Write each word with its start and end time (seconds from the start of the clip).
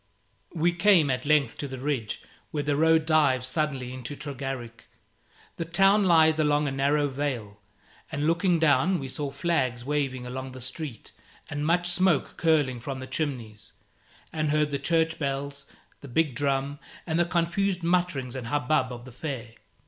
We 0.55 0.73
came 0.73 1.11
at 1.11 1.27
length 1.27 1.59
to 1.59 1.67
the 1.67 1.77
ridge 1.77 2.23
where 2.49 2.63
the 2.63 2.75
road 2.75 3.05
dives 3.05 3.45
suddenly 3.45 3.93
into 3.93 4.15
Tregarrick. 4.15 4.87
The 5.57 5.65
town 5.65 6.05
lies 6.05 6.39
along 6.39 6.67
a 6.67 6.71
narrow 6.71 7.07
vale, 7.07 7.61
and 8.11 8.25
looking 8.25 8.57
down, 8.57 8.97
we 8.97 9.07
saw 9.07 9.29
flags 9.29 9.85
waving 9.85 10.25
along 10.25 10.53
the 10.53 10.59
street 10.61 11.11
and 11.51 11.63
much 11.63 11.85
smoke 11.87 12.35
curling 12.37 12.79
from 12.79 12.97
the 12.99 13.05
chimneys, 13.05 13.73
and 14.33 14.49
heard 14.49 14.71
the 14.71 14.79
church 14.79 15.19
bells, 15.19 15.67
the 15.99 16.07
big 16.07 16.33
drum, 16.33 16.79
and 17.05 17.19
the 17.19 17.25
confused 17.25 17.83
mutterings 17.83 18.35
and 18.35 18.47
hubbub 18.47 18.91
of 18.91 19.05
the 19.05 19.11
fair. 19.11 19.49